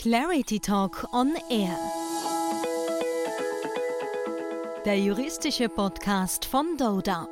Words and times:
Clarity 0.00 0.60
Talk 0.60 1.08
on 1.12 1.34
Air. 1.50 1.76
Der 4.84 4.96
juristische 4.96 5.68
Podcast 5.68 6.44
von 6.44 6.76
Doda. 6.76 7.26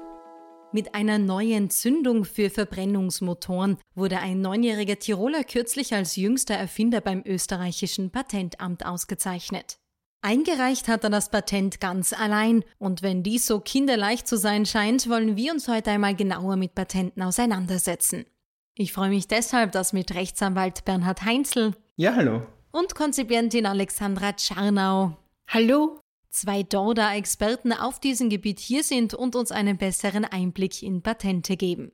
Mit 0.73 0.93
einer 0.93 1.19
neuen 1.19 1.71
Zündung 1.71 2.25
für 2.25 2.51
Verbrennungsmotoren 2.51 3.79
wurde 3.95 4.19
ein 4.19 4.41
neunjähriger 4.41 4.99
Tiroler 4.99 5.45
kürzlich 5.45 5.95
als 5.95 6.17
jüngster 6.17 6.57
Erfinder 6.57 7.01
beim 7.01 7.23
österreichischen 7.25 8.11
Patentamt 8.11 8.85
ausgezeichnet. 8.85 9.79
Eingereicht 10.21 10.89
hat 10.89 11.05
er 11.05 11.11
das 11.11 11.31
Patent 11.31 11.81
ganz 11.81 12.13
allein 12.13 12.65
und 12.79 13.01
wenn 13.01 13.23
dies 13.23 13.47
so 13.47 13.61
kinderleicht 13.61 14.27
zu 14.27 14.37
sein 14.37 14.67
scheint, 14.67 15.09
wollen 15.09 15.37
wir 15.37 15.53
uns 15.53 15.69
heute 15.69 15.93
einmal 15.93 16.17
genauer 16.17 16.57
mit 16.57 16.75
Patenten 16.75 17.23
auseinandersetzen. 17.23 18.27
Ich 18.75 18.93
freue 18.93 19.11
mich 19.11 19.29
deshalb, 19.29 19.71
dass 19.71 19.93
mit 19.93 20.13
Rechtsanwalt 20.17 20.85
Bernhard 20.85 21.23
Heinzel 21.23 21.75
ja, 21.99 22.15
hallo. 22.15 22.43
Und 22.77 22.95
Konzipientin 22.95 23.65
Alexandra 23.65 24.35
Czarnau 24.35 25.17
Hallo. 25.49 25.99
zwei 26.29 26.63
Dorda-Experten 26.63 27.73
auf 27.73 28.01
diesem 28.01 28.29
Gebiet 28.29 28.61
hier 28.61 28.83
sind 28.83 29.15
und 29.15 29.35
uns 29.35 29.51
einen 29.51 29.79
besseren 29.79 30.27
Einblick 30.27 30.83
in 30.83 31.01
Patente 31.01 31.57
geben. 31.57 31.93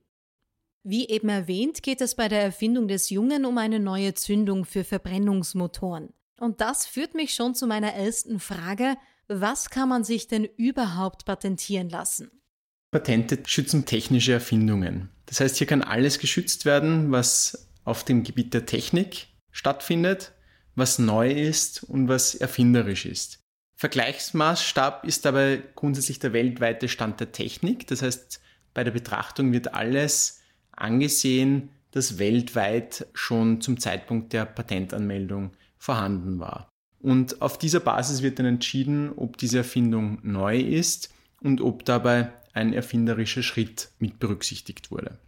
Wie 0.83 1.09
eben 1.09 1.29
erwähnt, 1.29 1.84
geht 1.84 2.01
es 2.01 2.16
bei 2.16 2.27
der 2.27 2.42
Erfindung 2.42 2.89
des 2.89 3.11
Jungen 3.11 3.45
um 3.45 3.59
eine 3.59 3.79
neue 3.79 4.15
Zündung 4.15 4.65
für 4.65 4.83
Verbrennungsmotoren. 4.83 6.12
Und 6.41 6.61
das 6.61 6.87
führt 6.87 7.14
mich 7.14 7.33
schon 7.33 7.55
zu 7.55 7.69
meiner 7.69 7.92
ersten 7.92 8.41
Frage, 8.41 8.97
was 9.28 9.70
kann 9.70 9.89
man 9.89 10.03
sich 10.03 10.27
denn 10.27 10.48
überhaupt 10.56 11.25
patentieren 11.27 11.91
lassen? 11.91 12.42
Patente 12.91 13.39
schützen 13.47 13.87
technische 13.87 14.33
Erfindungen. 14.33 15.11
Das 15.27 15.39
heißt, 15.39 15.59
hier 15.59 15.69
kann 15.69 15.83
alles 15.83 16.19
geschützt 16.19 16.64
werden, 16.64 17.12
was 17.12 17.69
auf 17.84 18.03
dem 18.03 18.25
Gebiet 18.25 18.53
der 18.53 18.67
Technik 18.67 19.28
stattfindet, 19.53 20.33
was 20.75 20.99
neu 20.99 21.31
ist 21.31 21.85
und 21.85 22.09
was 22.09 22.35
erfinderisch 22.35 23.07
ist. 23.07 23.39
Vergleichsmaßstab 23.77 25.05
ist 25.05 25.25
dabei 25.25 25.62
grundsätzlich 25.75 26.19
der 26.19 26.33
weltweite 26.33 26.89
Stand 26.89 27.20
der 27.20 27.33
Technik. 27.33 27.87
Das 27.89 28.03
heißt, 28.03 28.41
bei 28.75 28.84
der 28.84 28.92
Betrachtung 28.92 29.53
wird 29.53 29.75
alles 29.75 30.41
angesehen, 30.70 31.70
das 31.91 32.19
weltweit 32.19 33.06
schon 33.12 33.61
zum 33.61 33.79
Zeitpunkt 33.79 34.33
der 34.33 34.47
Patentanmeldung 34.47 35.51
vorhanden 35.79 36.39
war. 36.39 36.69
Und 37.01 37.42
auf 37.42 37.59
dieser 37.59 37.81
Basis 37.81 38.23
wird 38.23 38.39
dann 38.39 38.47
entschieden, 38.47 39.12
ob 39.17 39.36
diese 39.36 39.59
Erfindung 39.59 40.19
neu 40.23 40.59
ist 40.59 41.12
und 41.41 41.61
ob 41.61 41.84
dabei 41.84 42.33
ein 42.53 42.73
erfinderischer 42.73 43.42
Schritt 43.42 43.91
mit 43.98 44.19
berücksichtigt 44.19 44.91
wurde. 44.91 45.19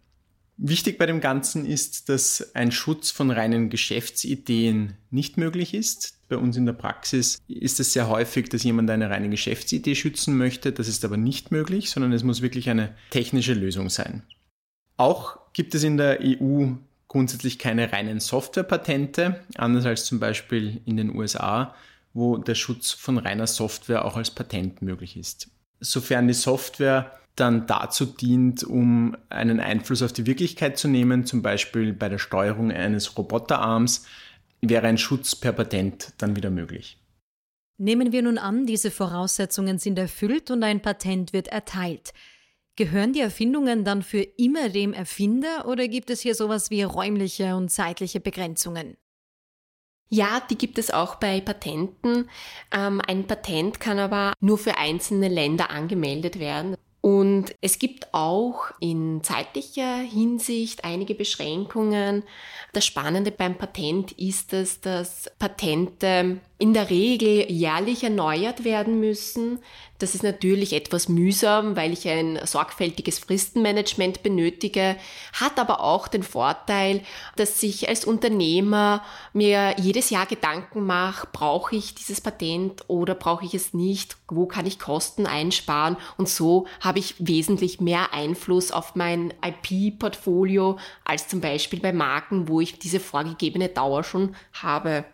Wichtig 0.57 0.97
bei 0.97 1.05
dem 1.05 1.19
Ganzen 1.19 1.65
ist, 1.65 2.07
dass 2.07 2.55
ein 2.55 2.71
Schutz 2.71 3.11
von 3.11 3.29
reinen 3.29 3.69
Geschäftsideen 3.69 4.95
nicht 5.11 5.37
möglich 5.37 5.73
ist. 5.73 6.17
Bei 6.29 6.37
uns 6.37 6.55
in 6.55 6.65
der 6.65 6.73
Praxis 6.73 7.41
ist 7.47 7.79
es 7.81 7.91
sehr 7.91 8.07
häufig, 8.07 8.47
dass 8.47 8.63
jemand 8.63 8.89
eine 8.89 9.09
reine 9.09 9.29
Geschäftsidee 9.29 9.95
schützen 9.95 10.37
möchte. 10.37 10.71
Das 10.71 10.87
ist 10.87 11.03
aber 11.03 11.17
nicht 11.17 11.51
möglich, 11.51 11.89
sondern 11.89 12.13
es 12.13 12.23
muss 12.23 12.41
wirklich 12.41 12.69
eine 12.69 12.95
technische 13.09 13.53
Lösung 13.53 13.89
sein. 13.89 14.23
Auch 14.95 15.37
gibt 15.51 15.75
es 15.75 15.83
in 15.83 15.97
der 15.97 16.19
EU 16.21 16.67
grundsätzlich 17.09 17.59
keine 17.59 17.91
reinen 17.91 18.21
Softwarepatente, 18.21 19.41
anders 19.55 19.85
als 19.85 20.05
zum 20.05 20.19
Beispiel 20.19 20.81
in 20.85 20.95
den 20.95 21.13
USA, 21.15 21.75
wo 22.13 22.37
der 22.37 22.55
Schutz 22.55 22.91
von 22.91 23.17
reiner 23.17 23.47
Software 23.47 24.05
auch 24.05 24.15
als 24.15 24.31
Patent 24.31 24.81
möglich 24.81 25.17
ist. 25.17 25.49
Sofern 25.79 26.27
die 26.27 26.33
Software 26.33 27.11
dann 27.35 27.67
dazu 27.67 28.05
dient, 28.05 28.63
um 28.63 29.15
einen 29.29 29.59
Einfluss 29.59 30.01
auf 30.01 30.13
die 30.13 30.25
Wirklichkeit 30.25 30.77
zu 30.77 30.87
nehmen, 30.87 31.25
zum 31.25 31.41
Beispiel 31.41 31.93
bei 31.93 32.09
der 32.09 32.17
Steuerung 32.17 32.71
eines 32.71 33.17
Roboterarms, 33.17 34.05
wäre 34.61 34.87
ein 34.87 34.97
Schutz 34.97 35.35
per 35.35 35.51
Patent 35.51 36.13
dann 36.17 36.35
wieder 36.35 36.49
möglich. 36.49 36.97
Nehmen 37.77 38.13
wir 38.13 38.21
nun 38.21 38.37
an, 38.37 38.65
diese 38.65 38.89
Voraussetzungen 38.89 39.79
sind 39.79 39.99
erfüllt 39.99 40.49
und 40.49 40.63
ein 40.63 40.81
Patent 40.81 41.33
wird 41.33 41.49
erteilt. 41.49 42.13
Gehören 42.77 43.13
die 43.13 43.19
Erfindungen 43.19 43.83
dann 43.83 44.01
für 44.01 44.21
immer 44.21 44.69
dem 44.69 44.93
Erfinder 44.93 45.67
oder 45.67 45.87
gibt 45.87 46.09
es 46.09 46.21
hier 46.21 46.35
sowas 46.35 46.69
wie 46.69 46.83
räumliche 46.83 47.55
und 47.55 47.69
zeitliche 47.69 48.19
Begrenzungen? 48.19 48.97
Ja, 50.09 50.41
die 50.49 50.57
gibt 50.57 50.77
es 50.77 50.91
auch 50.91 51.15
bei 51.15 51.41
Patenten. 51.41 52.29
Ähm, 52.71 53.01
ein 53.07 53.25
Patent 53.27 53.79
kann 53.79 53.99
aber 53.99 54.33
nur 54.39 54.57
für 54.57 54.77
einzelne 54.77 55.27
Länder 55.27 55.71
angemeldet 55.71 56.39
werden. 56.39 56.75
Und 57.01 57.53
es 57.61 57.77
gibt 57.77 58.15
auch 58.15 58.71
in 58.79 59.21
zeitlicher 59.21 59.97
Hinsicht 59.97 60.83
einige 60.83 61.13
Beschränkungen. 61.13 62.23
Das 62.73 62.83
Spannende 62.83 63.29
beim 63.29 63.59
Patent 63.59 64.11
ist 64.13 64.53
es, 64.53 64.81
dass 64.81 65.29
Patente 65.37 66.39
in 66.57 66.73
der 66.73 66.89
Regel 66.89 67.51
jährlich 67.51 68.03
erneuert 68.03 68.63
werden 68.63 68.99
müssen. 68.99 69.59
Das 69.97 70.13
ist 70.13 70.23
natürlich 70.23 70.73
etwas 70.73 71.07
mühsam, 71.07 71.77
weil 71.77 71.93
ich 71.93 72.07
ein 72.07 72.39
sorgfältiges 72.45 73.19
Fristenmanagement 73.19 74.23
benötige, 74.23 74.97
hat 75.33 75.57
aber 75.57 75.81
auch 75.81 76.09
den 76.09 76.23
Vorteil, 76.23 77.01
dass 77.37 77.63
ich 77.63 77.87
als 77.87 78.03
Unternehmer 78.03 79.03
mir 79.31 79.75
jedes 79.79 80.09
Jahr 80.09 80.25
Gedanken 80.25 80.85
mache, 80.85 81.27
brauche 81.31 81.75
ich 81.77 81.95
dieses 81.95 82.19
Patent 82.19 82.83
oder 82.87 83.15
brauche 83.15 83.45
ich 83.45 83.53
es 83.53 83.73
nicht, 83.73 84.17
wo 84.27 84.47
kann 84.47 84.65
ich 84.65 84.79
Kosten 84.79 85.27
einsparen 85.27 85.95
und 86.17 86.27
so 86.27 86.67
habe 86.81 86.99
ich 86.99 87.15
wesentlich 87.19 87.79
mehr 87.79 88.13
Einfluss 88.13 88.71
auf 88.71 88.95
mein 88.95 89.33
IP-Portfolio 89.45 90.77
als 91.05 91.29
zum 91.29 91.39
Beispiel 91.39 91.79
bei 91.79 91.93
Marken, 91.93 92.49
wo 92.49 92.59
ich 92.59 92.79
diese 92.79 92.99
vorgegebene 92.99 93.69
Dauer 93.69 94.03
schon 94.03 94.35
habe. 94.53 95.05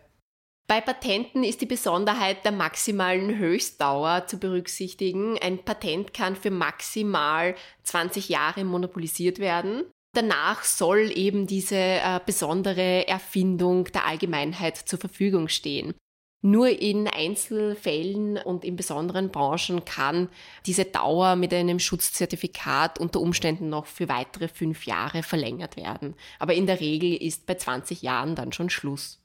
Bei 0.72 0.80
Patenten 0.80 1.44
ist 1.44 1.60
die 1.60 1.66
Besonderheit 1.66 2.46
der 2.46 2.52
maximalen 2.52 3.36
Höchstdauer 3.36 4.26
zu 4.26 4.38
berücksichtigen. 4.38 5.38
Ein 5.38 5.58
Patent 5.58 6.14
kann 6.14 6.34
für 6.34 6.50
maximal 6.50 7.56
20 7.82 8.30
Jahre 8.30 8.64
monopolisiert 8.64 9.38
werden. 9.38 9.84
Danach 10.14 10.64
soll 10.64 11.12
eben 11.14 11.46
diese 11.46 11.76
äh, 11.76 12.20
besondere 12.24 13.06
Erfindung 13.06 13.84
der 13.92 14.06
Allgemeinheit 14.06 14.78
zur 14.78 14.98
Verfügung 14.98 15.48
stehen. 15.48 15.92
Nur 16.40 16.70
in 16.70 17.06
Einzelfällen 17.06 18.38
und 18.38 18.64
in 18.64 18.74
besonderen 18.74 19.28
Branchen 19.28 19.84
kann 19.84 20.30
diese 20.64 20.86
Dauer 20.86 21.36
mit 21.36 21.52
einem 21.52 21.80
Schutzzertifikat 21.80 22.98
unter 22.98 23.20
Umständen 23.20 23.68
noch 23.68 23.84
für 23.84 24.08
weitere 24.08 24.48
fünf 24.48 24.86
Jahre 24.86 25.22
verlängert 25.22 25.76
werden. 25.76 26.14
Aber 26.38 26.54
in 26.54 26.66
der 26.66 26.80
Regel 26.80 27.14
ist 27.14 27.44
bei 27.44 27.56
20 27.56 28.00
Jahren 28.00 28.34
dann 28.34 28.52
schon 28.52 28.70
Schluss 28.70 29.21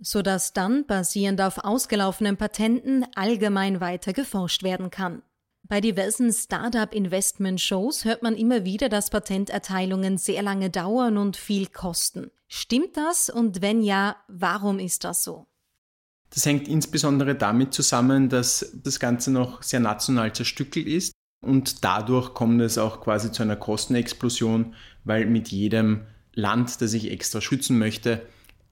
sodass 0.00 0.52
dann, 0.52 0.86
basierend 0.86 1.40
auf 1.40 1.58
ausgelaufenen 1.58 2.36
Patenten, 2.36 3.04
allgemein 3.14 3.80
weiter 3.80 4.12
geforscht 4.12 4.62
werden 4.62 4.90
kann. 4.90 5.22
Bei 5.62 5.80
diversen 5.80 6.32
Startup-Investment-Shows 6.32 8.04
hört 8.04 8.22
man 8.22 8.34
immer 8.34 8.64
wieder, 8.64 8.88
dass 8.88 9.10
Patenterteilungen 9.10 10.18
sehr 10.18 10.42
lange 10.42 10.68
dauern 10.68 11.16
und 11.16 11.36
viel 11.36 11.66
kosten. 11.66 12.30
Stimmt 12.48 12.96
das 12.96 13.30
und 13.30 13.62
wenn 13.62 13.82
ja, 13.82 14.16
warum 14.26 14.80
ist 14.80 15.04
das 15.04 15.22
so? 15.22 15.46
Das 16.30 16.44
hängt 16.46 16.66
insbesondere 16.66 17.34
damit 17.34 17.74
zusammen, 17.74 18.28
dass 18.28 18.72
das 18.82 18.98
Ganze 18.98 19.30
noch 19.30 19.62
sehr 19.62 19.80
national 19.80 20.32
zerstückelt 20.32 20.86
ist 20.86 21.12
und 21.44 21.84
dadurch 21.84 22.34
kommt 22.34 22.60
es 22.62 22.78
auch 22.78 23.00
quasi 23.00 23.30
zu 23.30 23.42
einer 23.42 23.56
Kostenexplosion, 23.56 24.74
weil 25.04 25.26
mit 25.26 25.48
jedem 25.48 26.06
Land, 26.34 26.80
das 26.80 26.92
ich 26.92 27.10
extra 27.10 27.40
schützen 27.40 27.78
möchte, 27.78 28.22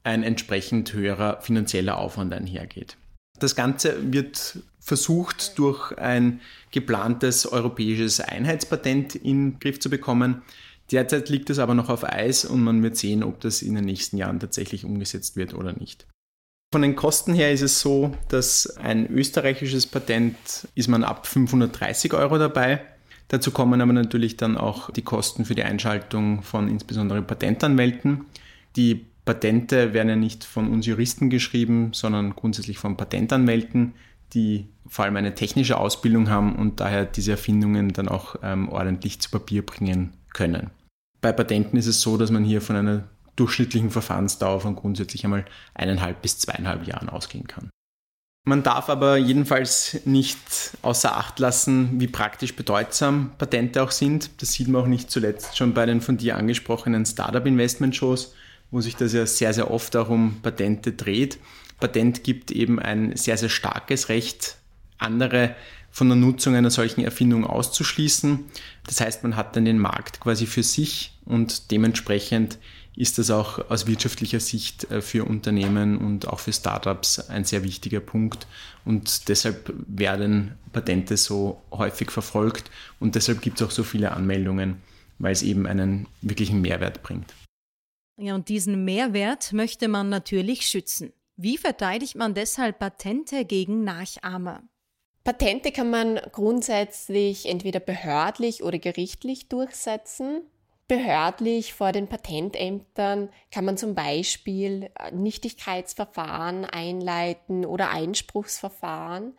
ein 0.04 0.22
entsprechend 0.22 0.92
höherer 0.92 1.40
finanzieller 1.40 1.98
Aufwand 1.98 2.32
einhergeht. 2.32 2.96
Das 3.38 3.54
Ganze 3.54 4.12
wird 4.12 4.58
versucht, 4.80 5.58
durch 5.58 5.96
ein 5.98 6.40
geplantes 6.70 7.46
europäisches 7.46 8.20
Einheitspatent 8.20 9.14
in 9.14 9.52
den 9.52 9.58
Griff 9.60 9.80
zu 9.80 9.90
bekommen. 9.90 10.42
Derzeit 10.90 11.28
liegt 11.28 11.50
es 11.50 11.58
aber 11.58 11.74
noch 11.74 11.90
auf 11.90 12.04
Eis 12.04 12.44
und 12.44 12.64
man 12.64 12.82
wird 12.82 12.96
sehen, 12.96 13.22
ob 13.22 13.40
das 13.40 13.62
in 13.62 13.74
den 13.74 13.84
nächsten 13.84 14.16
Jahren 14.16 14.40
tatsächlich 14.40 14.84
umgesetzt 14.84 15.36
wird 15.36 15.54
oder 15.54 15.72
nicht. 15.72 16.06
Von 16.72 16.82
den 16.82 16.96
Kosten 16.96 17.34
her 17.34 17.52
ist 17.52 17.62
es 17.62 17.80
so, 17.80 18.14
dass 18.28 18.76
ein 18.76 19.08
österreichisches 19.10 19.86
Patent 19.86 20.36
ist 20.74 20.88
man 20.88 21.04
ab 21.04 21.26
530 21.26 22.12
Euro 22.14 22.38
dabei. 22.38 22.80
Dazu 23.28 23.50
kommen 23.50 23.80
aber 23.80 23.92
natürlich 23.92 24.36
dann 24.36 24.56
auch 24.56 24.90
die 24.90 25.02
Kosten 25.02 25.44
für 25.44 25.54
die 25.54 25.62
Einschaltung 25.62 26.42
von 26.42 26.68
insbesondere 26.68 27.22
Patentanwälten. 27.22 28.26
Die 28.76 29.06
Patente 29.28 29.92
werden 29.92 30.08
ja 30.08 30.16
nicht 30.16 30.42
von 30.42 30.70
uns 30.70 30.86
Juristen 30.86 31.28
geschrieben, 31.28 31.90
sondern 31.92 32.34
grundsätzlich 32.34 32.78
von 32.78 32.96
Patentanwälten, 32.96 33.92
die 34.32 34.68
vor 34.86 35.04
allem 35.04 35.16
eine 35.16 35.34
technische 35.34 35.76
Ausbildung 35.76 36.30
haben 36.30 36.56
und 36.56 36.80
daher 36.80 37.04
diese 37.04 37.32
Erfindungen 37.32 37.92
dann 37.92 38.08
auch 38.08 38.36
ähm, 38.42 38.70
ordentlich 38.70 39.20
zu 39.20 39.30
Papier 39.30 39.66
bringen 39.66 40.14
können. 40.32 40.70
Bei 41.20 41.30
Patenten 41.32 41.76
ist 41.76 41.88
es 41.88 42.00
so, 42.00 42.16
dass 42.16 42.30
man 42.30 42.42
hier 42.42 42.62
von 42.62 42.76
einer 42.76 43.04
durchschnittlichen 43.36 43.90
Verfahrensdauer 43.90 44.62
von 44.62 44.74
grundsätzlich 44.74 45.24
einmal 45.24 45.44
eineinhalb 45.74 46.22
bis 46.22 46.38
zweieinhalb 46.38 46.86
Jahren 46.86 47.10
ausgehen 47.10 47.46
kann. 47.46 47.68
Man 48.46 48.62
darf 48.62 48.88
aber 48.88 49.18
jedenfalls 49.18 50.00
nicht 50.06 50.38
außer 50.80 51.18
Acht 51.18 51.38
lassen, 51.38 52.00
wie 52.00 52.06
praktisch 52.08 52.56
bedeutsam 52.56 53.32
Patente 53.36 53.82
auch 53.82 53.90
sind. 53.90 54.40
Das 54.40 54.54
sieht 54.54 54.68
man 54.68 54.80
auch 54.80 54.86
nicht 54.86 55.10
zuletzt 55.10 55.58
schon 55.58 55.74
bei 55.74 55.84
den 55.84 56.00
von 56.00 56.16
dir 56.16 56.38
angesprochenen 56.38 57.04
Startup-Investment-Shows, 57.04 58.32
wo 58.70 58.80
sich 58.80 58.96
das 58.96 59.12
ja 59.12 59.26
sehr, 59.26 59.54
sehr 59.54 59.70
oft 59.70 59.96
auch 59.96 60.08
um 60.08 60.40
Patente 60.42 60.92
dreht. 60.92 61.38
Patent 61.80 62.24
gibt 62.24 62.50
eben 62.50 62.78
ein 62.78 63.16
sehr, 63.16 63.36
sehr 63.36 63.48
starkes 63.48 64.08
Recht, 64.08 64.56
andere 64.98 65.54
von 65.90 66.08
der 66.08 66.16
Nutzung 66.16 66.54
einer 66.54 66.70
solchen 66.70 67.02
Erfindung 67.02 67.46
auszuschließen. 67.46 68.44
Das 68.86 69.00
heißt, 69.00 69.22
man 69.22 69.36
hat 69.36 69.56
dann 69.56 69.64
den 69.64 69.78
Markt 69.78 70.20
quasi 70.20 70.46
für 70.46 70.62
sich 70.62 71.12
und 71.24 71.70
dementsprechend 71.70 72.58
ist 72.98 73.16
das 73.18 73.30
auch 73.30 73.70
aus 73.70 73.86
wirtschaftlicher 73.86 74.40
Sicht 74.40 74.90
äh, 74.90 75.00
für 75.00 75.24
Unternehmen 75.24 75.98
und 75.98 76.26
auch 76.26 76.40
für 76.40 76.52
Startups 76.52 77.20
ein 77.20 77.44
sehr 77.44 77.62
wichtiger 77.62 78.00
Punkt. 78.00 78.48
Und 78.84 79.28
deshalb 79.28 79.72
werden 79.86 80.58
Patente 80.72 81.16
so 81.16 81.62
häufig 81.70 82.10
verfolgt 82.10 82.70
und 82.98 83.14
deshalb 83.14 83.40
gibt 83.40 83.60
es 83.60 83.66
auch 83.66 83.70
so 83.70 83.84
viele 83.84 84.12
Anmeldungen, 84.12 84.78
weil 85.20 85.32
es 85.32 85.42
eben 85.42 85.66
einen 85.66 86.06
wirklichen 86.22 86.60
Mehrwert 86.60 87.04
bringt. 87.04 87.32
Ja, 88.20 88.34
und 88.34 88.48
diesen 88.48 88.84
Mehrwert 88.84 89.52
möchte 89.52 89.86
man 89.86 90.08
natürlich 90.08 90.66
schützen. 90.66 91.12
Wie 91.36 91.56
verteidigt 91.56 92.16
man 92.16 92.34
deshalb 92.34 92.80
Patente 92.80 93.44
gegen 93.44 93.84
Nachahmer? 93.84 94.64
Patente 95.22 95.70
kann 95.70 95.90
man 95.90 96.16
grundsätzlich 96.32 97.46
entweder 97.46 97.78
behördlich 97.78 98.64
oder 98.64 98.78
gerichtlich 98.80 99.48
durchsetzen. 99.48 100.42
Behördlich 100.88 101.74
vor 101.74 101.92
den 101.92 102.08
Patentämtern 102.08 103.28
kann 103.52 103.64
man 103.64 103.76
zum 103.76 103.94
Beispiel 103.94 104.90
Nichtigkeitsverfahren 105.12 106.64
einleiten 106.64 107.64
oder 107.66 107.90
Einspruchsverfahren. 107.90 109.36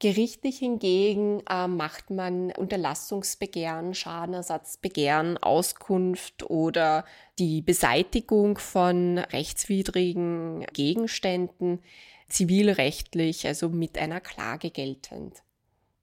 Gerichtlich 0.00 0.58
hingegen 0.58 1.42
äh, 1.46 1.68
macht 1.68 2.08
man 2.08 2.52
Unterlassungsbegehren, 2.52 3.94
Schadenersatzbegehren, 3.94 5.36
Auskunft 5.36 6.48
oder 6.48 7.04
die 7.38 7.60
Beseitigung 7.60 8.56
von 8.56 9.18
rechtswidrigen 9.18 10.64
Gegenständen 10.72 11.82
zivilrechtlich, 12.30 13.46
also 13.46 13.68
mit 13.68 13.98
einer 13.98 14.22
Klage 14.22 14.70
geltend. 14.70 15.42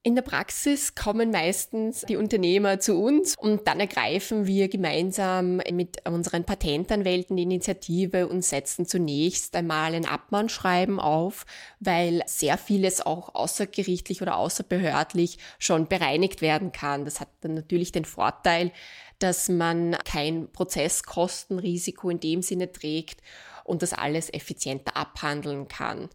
In 0.08 0.16
der 0.16 0.22
Praxis 0.22 0.96
kommen 0.96 1.32
meistens 1.32 2.06
die 2.08 2.16
Unternehmer 2.16 2.80
zu 2.80 2.98
uns 2.98 3.36
und 3.38 3.68
dann 3.68 3.82
ergreifen 3.82 4.48
wir 4.48 4.70
gemeinsam 4.70 5.58
mit 5.58 6.08
unseren 6.08 6.46
Patentanwälten 6.46 7.36
die 7.36 7.44
Initiative 7.44 8.30
und 8.30 8.42
setzen 8.42 8.86
zunächst 8.86 9.54
einmal 9.54 9.94
ein 9.94 10.06
Abmahnschreiben 10.06 11.02
auf, 11.02 11.46
weil 11.82 12.24
sehr 12.26 12.58
vieles 12.58 13.06
auch 13.06 13.36
außergerichtlich 13.36 14.22
oder 14.22 14.38
außerbehördlich 14.38 15.40
schon 15.60 15.90
bereinigt 15.90 16.42
werden 16.42 16.72
kann. 16.72 17.04
Das 17.04 17.20
hat 17.20 17.28
dann 17.42 17.56
natürlich 17.56 17.92
den 17.92 18.06
Vorteil, 18.06 18.72
dass 19.20 19.50
man 19.50 19.98
kein 20.06 20.50
Prozesskostenrisiko 20.54 22.10
in 22.10 22.22
dem 22.22 22.42
Sinne 22.44 22.72
trägt 22.72 23.20
und 23.66 23.82
das 23.82 23.92
alles 23.92 24.34
effizienter 24.34 24.96
abhandeln 24.96 25.68
kann. 25.68 26.08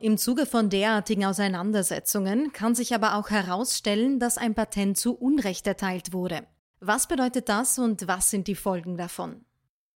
Im 0.00 0.16
Zuge 0.16 0.46
von 0.46 0.70
derartigen 0.70 1.24
Auseinandersetzungen 1.24 2.52
kann 2.52 2.76
sich 2.76 2.94
aber 2.94 3.16
auch 3.16 3.30
herausstellen, 3.30 4.20
dass 4.20 4.38
ein 4.38 4.54
Patent 4.54 4.96
zu 4.96 5.12
Unrecht 5.12 5.66
erteilt 5.66 6.12
wurde. 6.12 6.42
Was 6.78 7.08
bedeutet 7.08 7.48
das 7.48 7.80
und 7.80 8.06
was 8.06 8.30
sind 8.30 8.46
die 8.46 8.54
Folgen 8.54 8.96
davon? 8.96 9.40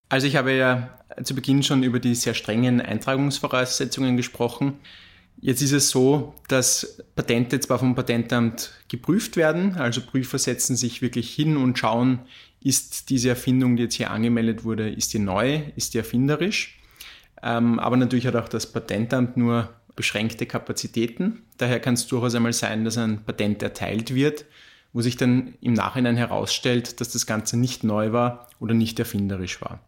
Also 0.09 0.27
ich 0.27 0.37
habe 0.37 0.53
ja 0.53 0.99
zu 1.23 1.35
Beginn 1.35 1.63
schon 1.63 1.83
über 1.83 2.01
die 2.01 2.15
sehr 2.15 2.33
strengen 2.33 2.81
Eintragungsvoraussetzungen 2.81 4.17
gesprochen. 4.17 4.79
Jetzt 5.39 5.61
ist 5.61 5.73
es 5.73 5.91
so, 5.91 6.33
dass 6.49 7.03
Patente 7.15 7.61
zwar 7.61 7.79
vom 7.79 7.95
Patentamt 7.95 8.73
geprüft 8.89 9.37
werden, 9.37 9.77
also 9.77 10.01
Prüfer 10.01 10.39
setzen 10.39 10.77
sich 10.77 11.03
wirklich 11.03 11.31
hin 11.31 11.59
und 11.59 11.79
schauen, 11.79 12.21
ist 12.63 13.11
diese 13.11 13.29
Erfindung, 13.29 13.77
die 13.77 13.83
jetzt 13.83 13.97
hier 13.97 14.11
angemeldet 14.11 14.65
wurde, 14.65 14.89
ist 14.89 15.13
die 15.13 15.19
neu, 15.19 15.61
ist 15.77 15.93
die 15.93 15.99
erfinderisch. 15.99 16.81
Ähm, 17.43 17.79
aber 17.79 17.97
natürlich 17.97 18.27
hat 18.27 18.37
auch 18.37 18.49
das 18.49 18.71
Patentamt 18.71 19.37
nur 19.37 19.71
beschränkte 19.97 20.47
Kapazitäten. 20.47 21.43
Daher 21.59 21.81
kann 21.81 21.95
es 21.95 22.07
durchaus 22.07 22.35
einmal 22.35 22.53
sein, 22.53 22.85
dass 22.85 22.99
ein 22.99 23.25
Patent 23.25 23.63
erteilt 23.63 24.15
wird, 24.15 24.45
wo 24.93 25.01
sich 25.01 25.17
dann 25.17 25.55
im 25.61 25.75
Nachhinein 25.75 26.17
herausstellt, 26.17 27.01
dass 27.01 27.11
das 27.11 27.27
Ganze 27.27 27.57
nicht 27.57 27.85
neu 27.85 28.13
war 28.13 28.49
oder 28.59 28.75
nicht 28.75 28.99
erfinderisch 28.99 29.61
war. 29.61 29.81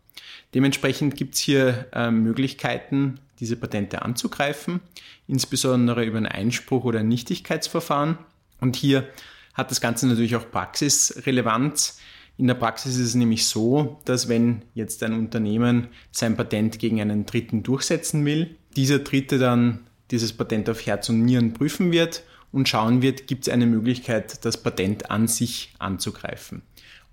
Dementsprechend 0.55 1.17
gibt 1.17 1.35
es 1.35 1.41
hier 1.41 1.87
äh, 1.93 2.11
Möglichkeiten, 2.11 3.19
diese 3.41 3.57
Patente 3.57 4.03
anzugreifen, 4.03 4.81
insbesondere 5.27 6.05
über 6.05 6.19
einen 6.19 6.27
Einspruch 6.27 6.85
oder 6.85 7.01
ein 7.01 7.09
Nichtigkeitsverfahren. 7.09 8.19
Und 8.61 8.77
hier 8.77 9.09
hat 9.55 9.71
das 9.71 9.81
Ganze 9.81 10.07
natürlich 10.07 10.37
auch 10.37 10.51
Praxisrelevanz. 10.51 11.99
In 12.39 12.47
der 12.47 12.55
Praxis 12.55 12.97
ist 12.97 13.09
es 13.09 13.15
nämlich 13.15 13.47
so, 13.47 14.01
dass 14.05 14.29
wenn 14.29 14.63
jetzt 14.75 15.03
ein 15.03 15.13
Unternehmen 15.15 15.89
sein 16.11 16.37
Patent 16.37 16.79
gegen 16.79 17.01
einen 17.01 17.27
Dritten 17.27 17.63
durchsetzen 17.63 18.25
will, 18.25 18.57
dieser 18.77 19.01
Dritte 19.01 19.39
dann 19.39 19.81
dieses 20.13 20.33
Patent 20.33 20.71
auf 20.71 20.87
Herz 20.87 21.09
und 21.09 21.25
Nieren 21.25 21.53
prüfen 21.53 21.91
wird 21.91 22.23
und 22.53 22.69
schauen 22.69 23.03
wird, 23.03 23.27
gibt 23.27 23.49
es 23.49 23.53
eine 23.53 23.67
Möglichkeit, 23.67 24.45
das 24.45 24.63
Patent 24.63 25.11
an 25.11 25.27
sich 25.27 25.73
anzugreifen. 25.79 26.63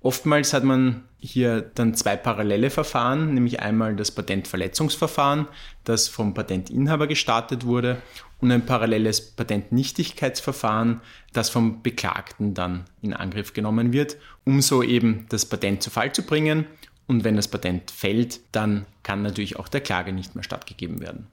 Oftmals 0.02 0.54
hat 0.54 0.64
man 0.64 1.04
hier 1.18 1.62
dann 1.62 1.94
zwei 1.94 2.16
parallele 2.16 2.70
Verfahren, 2.70 3.34
nämlich 3.34 3.60
einmal 3.60 3.96
das 3.96 4.12
Patentverletzungsverfahren, 4.12 5.48
das 5.84 6.08
vom 6.08 6.34
Patentinhaber 6.34 7.08
gestartet 7.08 7.66
wurde, 7.66 7.98
und 8.40 8.52
ein 8.52 8.66
paralleles 8.66 9.20
Patentnichtigkeitsverfahren, 9.32 11.02
das 11.34 11.50
vom 11.50 11.82
Beklagten 11.82 12.54
dann 12.54 12.86
in 13.02 13.14
Angriff 13.14 13.52
genommen 13.52 13.92
wird, 13.92 14.16
um 14.46 14.62
so 14.62 14.82
eben 14.82 15.26
das 15.28 15.46
Patent 15.46 15.84
zu 15.84 15.90
Fall 15.90 16.14
zu 16.14 16.24
bringen. 16.24 16.66
Und 17.06 17.26
wenn 17.26 17.36
das 17.36 17.50
Patent 17.50 17.92
fällt, 17.92 18.40
dann 18.54 18.86
kann 19.04 19.24
natürlich 19.24 19.58
auch 19.58 19.68
der 19.68 19.82
Klage 19.82 20.14
nicht 20.14 20.36
mehr 20.36 20.44
stattgegeben 20.44 21.02
werden. 21.02 21.28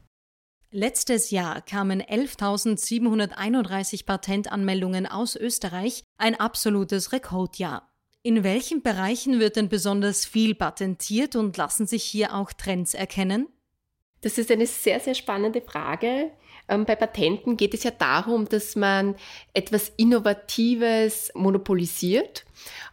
Letztes 0.73 1.31
Jahr 1.31 1.63
kamen 1.63 2.03
11.731 2.03 4.05
Patentanmeldungen 4.05 5.07
aus 5.07 5.37
Österreich, 5.37 6.03
ein 6.19 6.35
absolutes 6.35 7.13
Rekordjahr. 7.13 7.89
In 8.23 8.43
welchen 8.43 8.83
Bereichen 8.83 9.39
wird 9.39 9.55
denn 9.55 9.69
besonders 9.69 10.27
viel 10.27 10.57
patentiert 10.57 11.37
und 11.37 11.57
lassen 11.57 11.87
sich 11.87 12.03
hier 12.03 12.35
auch 12.35 12.53
Trends 12.53 12.95
erkennen? 12.95 13.47
Das 14.23 14.39
ist 14.39 14.51
eine 14.51 14.67
sehr, 14.67 14.99
sehr 14.99 15.15
spannende 15.15 15.61
Frage. 15.61 16.33
Ähm, 16.69 16.85
bei 16.85 16.97
Patenten 16.97 17.57
geht 17.57 17.75
es 17.75 17.85
ja 17.85 17.93
darum, 17.93 18.49
dass 18.49 18.75
man 18.75 19.15
etwas 19.55 19.93
Innovatives 19.97 21.31
monopolisiert. 21.35 22.45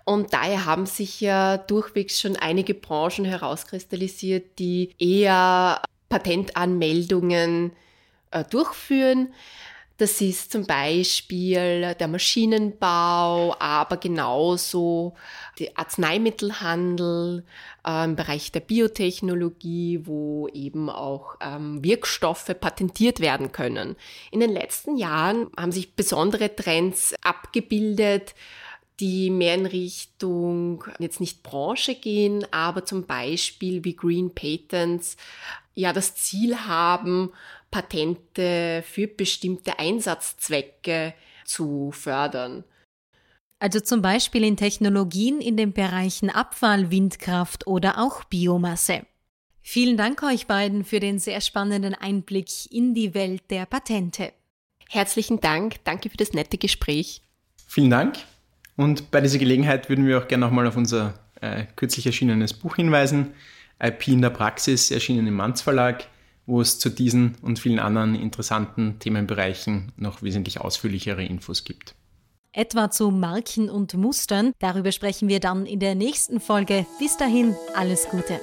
Und 0.06 0.32
daher 0.34 0.66
haben 0.66 0.86
sich 0.86 1.22
ja 1.22 1.58
durchwegs 1.58 2.22
schon 2.22 2.36
einige 2.36 2.76
Branchen 2.76 3.26
herauskristallisiert, 3.26 4.60
die 4.60 4.94
eher 5.00 5.82
Patentanmeldungen 6.14 7.72
äh, 8.30 8.44
durchführen. 8.44 9.34
Das 9.98 10.22
ist 10.22 10.52
zum 10.52 10.66
Beispiel 10.66 11.96
der 12.00 12.08
Maschinenbau, 12.08 13.56
aber 13.58 13.98
genauso 13.98 15.16
der 15.58 15.70
Arzneimittelhandel 15.76 17.46
äh, 17.84 18.06
im 18.06 18.16
Bereich 18.16 18.52
der 18.52 18.60
Biotechnologie, 18.60 20.02
wo 20.04 20.48
eben 20.50 20.88
auch 20.88 21.38
ähm, 21.42 21.84
Wirkstoffe 21.84 22.54
patentiert 22.60 23.20
werden 23.20 23.52
können. 23.52 23.96
In 24.30 24.40
den 24.40 24.52
letzten 24.52 24.98
Jahren 24.98 25.48
haben 25.58 25.72
sich 25.72 25.96
besondere 25.96 26.56
Trends 26.56 27.16
abgebildet, 27.24 28.36
die 29.04 29.30
mehr 29.30 29.56
in 29.56 29.66
Richtung 29.66 30.86
jetzt 30.98 31.20
nicht 31.20 31.44
Branche 31.44 31.94
gehen, 31.94 32.48
aber 32.52 32.86
zum 32.86 33.06
Beispiel 33.06 33.84
wie 33.84 33.98
Green 33.98 34.34
Patents 34.34 35.18
ja 35.76 35.92
das 35.92 36.16
Ziel 36.16 36.56
haben, 36.56 37.34
Patente 37.70 38.82
für 38.88 39.08
bestimmte 39.08 39.78
Einsatzzwecke 39.78 41.14
zu 41.44 41.92
fördern. 41.92 42.64
Also 43.60 43.82
zum 43.82 44.02
Beispiel 44.02 44.46
in 44.46 44.56
Technologien 44.56 45.42
in 45.42 45.58
den 45.58 45.74
Bereichen 45.74 46.30
Abfall, 46.30 46.90
Windkraft 46.90 47.68
oder 47.68 47.98
auch 47.98 48.24
Biomasse. 48.24 49.06
Vielen 49.62 49.98
Dank 49.98 50.24
euch 50.24 50.48
beiden 50.48 50.86
für 50.86 51.02
den 51.02 51.20
sehr 51.20 51.42
spannenden 51.42 51.94
Einblick 51.94 52.72
in 52.72 52.94
die 52.94 53.14
Welt 53.14 53.44
der 53.50 53.66
Patente. 53.66 54.32
Herzlichen 54.90 55.42
Dank, 55.42 55.84
danke 55.84 56.10
für 56.10 56.18
das 56.18 56.32
nette 56.32 56.58
Gespräch. 56.58 57.22
Vielen 57.68 57.90
Dank. 57.90 58.18
Und 58.76 59.12
bei 59.12 59.22
dieser 59.22 59.38
Gelegenheit 59.38 59.90
würden 59.90 60.08
wir 60.08 60.18
auch 60.18 60.28
gerne 60.28 60.46
nochmal 60.46 60.68
auf 60.68 60.78
unser 60.78 61.14
äh, 61.42 61.66
kürzlich 61.76 62.06
erschienenes 62.06 62.54
Buch 62.54 62.76
hinweisen. 62.76 63.34
IP 63.82 64.08
in 64.08 64.22
der 64.22 64.30
Praxis, 64.30 64.92
erschienen 64.92 65.28
im 65.28 65.36
Manz 65.36 65.62
Verlag, 65.62 66.08
wo 66.46 66.62
es 66.62 66.80
zu 66.80 66.90
diesen 66.90 67.36
und 67.42 67.60
vielen 67.60 67.80
anderen 67.80 68.16
interessanten 68.16 69.00
Themenbereichen 69.00 69.92
noch 69.98 70.22
wesentlich 70.22 70.60
ausführlichere 70.60 71.24
Infos 71.24 71.64
gibt. 71.64 71.96
Etwa 72.52 72.92
zu 72.92 73.10
Marken 73.10 73.70
und 73.70 73.96
Mustern, 73.96 74.54
darüber 74.60 74.92
sprechen 74.92 75.28
wir 75.28 75.40
dann 75.40 75.66
in 75.66 75.80
der 75.80 75.96
nächsten 75.96 76.40
Folge. 76.40 76.86
Bis 77.00 77.18
dahin, 77.18 77.56
alles 77.76 78.08
Gute. 78.10 78.40